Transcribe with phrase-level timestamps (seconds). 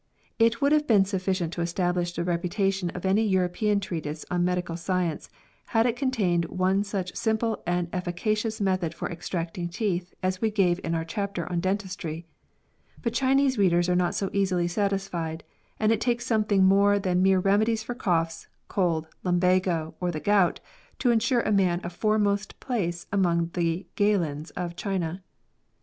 [0.39, 4.75] It would have been sufficient to establish the reputation of any European treatise on medical
[4.75, 5.29] science
[5.77, 10.79] had it contained one such simple and efficacious method for extracting teeth as we gave
[10.83, 12.25] in our chapter on Dentistry;
[13.03, 15.43] but Chinese readers are not so easily satisfied,
[15.79, 20.59] and it takes something more than mere remedies for coughs, colds, lumbago, or the gout,
[20.97, 25.21] to ensure a man a foremost place among the Galens of China.